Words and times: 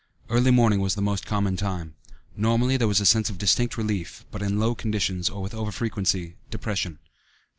Early 0.31 0.49
morning 0.49 0.79
was 0.79 0.95
the 0.95 1.01
most 1.03 1.27
common 1.27 1.57
time. 1.57 1.93
Normally 2.35 2.75
there 2.75 2.87
was 2.87 2.99
a 2.99 3.05
sense 3.05 3.29
of 3.29 3.37
distinct 3.37 3.77
relief, 3.77 4.25
but 4.31 4.41
in 4.41 4.57
low 4.59 4.73
conditions, 4.73 5.29
or 5.29 5.43
with 5.43 5.53
over 5.53 5.71
frequency, 5.71 6.37
depression. 6.49 6.97